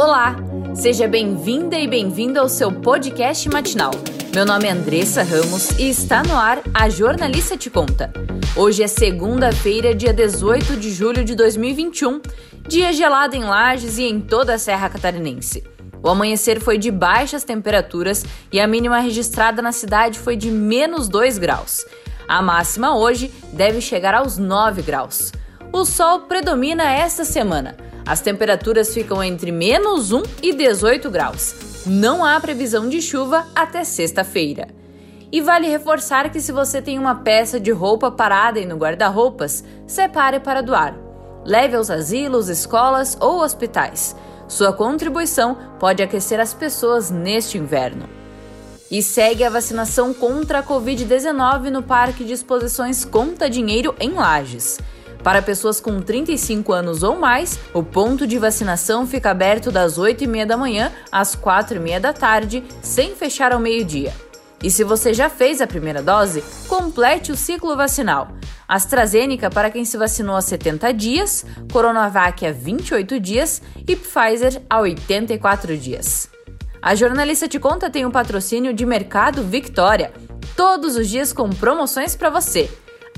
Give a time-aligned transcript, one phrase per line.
[0.00, 0.36] Olá,
[0.76, 3.90] seja bem-vinda e bem-vindo ao seu podcast matinal.
[4.32, 8.12] Meu nome é Andressa Ramos e está no ar a Jornalista Te Conta.
[8.54, 12.22] Hoje é segunda-feira, dia 18 de julho de 2021,
[12.68, 15.64] dia gelado em Lages e em toda a Serra Catarinense.
[16.00, 21.08] O amanhecer foi de baixas temperaturas e a mínima registrada na cidade foi de menos
[21.08, 21.84] 2 graus.
[22.28, 25.32] A máxima hoje deve chegar aos 9 graus.
[25.72, 31.54] O sol predomina esta semana as temperaturas ficam entre menos 1 e 18 graus.
[31.84, 34.68] Não há previsão de chuva até sexta-feira.
[35.30, 40.40] E vale reforçar que se você tem uma peça de roupa parada no guarda-roupas, separe
[40.40, 40.96] para doar.
[41.44, 44.16] Leve aos asilos, escolas ou hospitais.
[44.48, 48.08] Sua contribuição pode aquecer as pessoas neste inverno.
[48.90, 54.78] E segue a vacinação contra a Covid-19 no Parque de Exposições Conta Dinheiro em Lages.
[55.22, 60.46] Para pessoas com 35 anos ou mais, o ponto de vacinação fica aberto das 8h30
[60.46, 64.12] da manhã às 4h30 da tarde, sem fechar ao meio-dia.
[64.62, 68.28] E se você já fez a primeira dose, complete o ciclo vacinal.
[68.66, 74.80] AstraZeneca para quem se vacinou há 70 dias, Coronavac há 28 dias e Pfizer há
[74.80, 76.28] 84 dias.
[76.82, 80.12] A jornalista te conta tem um patrocínio de Mercado Victoria,
[80.56, 82.68] todos os dias com promoções para você.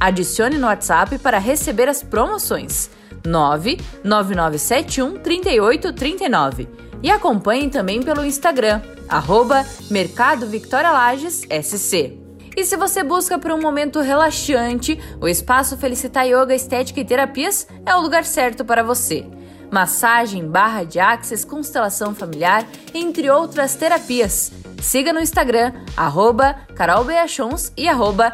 [0.00, 2.90] Adicione no WhatsApp para receber as promoções.
[3.22, 6.68] 99971 3839
[7.02, 12.18] e acompanhe também pelo Instagram, arroba Mercado Victoria Lages SC.
[12.56, 17.66] E se você busca por um momento relaxante, o Espaço Felicitar Yoga Estética e Terapias
[17.86, 19.26] é o lugar certo para você
[19.70, 24.52] massagem, barra de axis, constelação familiar, entre outras terapias.
[24.80, 28.32] Siga no Instagram, arroba carolbeachons e arroba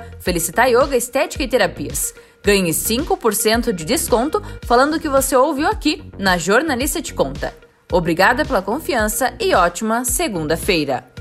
[0.69, 2.15] Yoga Estética e Terapias.
[2.43, 7.53] Ganhe 5% de desconto falando que você ouviu aqui na Jornalista Te Conta.
[7.91, 11.16] Obrigada pela confiança e ótima segunda-feira.